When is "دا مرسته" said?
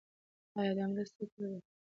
0.77-1.23